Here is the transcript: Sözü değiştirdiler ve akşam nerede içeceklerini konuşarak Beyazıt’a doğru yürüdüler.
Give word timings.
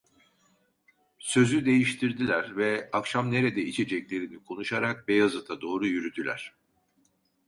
Sözü 1.19 1.65
değiştirdiler 1.65 2.57
ve 2.57 2.89
akşam 2.93 3.31
nerede 3.31 3.61
içeceklerini 3.61 4.43
konuşarak 4.43 5.07
Beyazıt’a 5.07 5.61
doğru 5.61 5.87
yürüdüler. 5.87 6.53